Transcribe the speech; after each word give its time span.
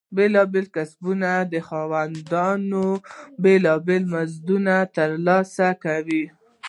بېلابېلو 0.15 0.73
کسبونو 0.75 1.59
خاوندانو 1.67 2.85
بېلابېل 3.41 4.03
مزدونه 4.13 4.75
ترلاسه 4.95 5.67
کول. 5.83 6.21